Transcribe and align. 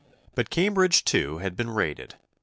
But 0.33 0.49
Cambridge, 0.49 1.03
too, 1.05 1.37
had 1.37 1.55
been 1.55 1.69
raided. 1.69 2.15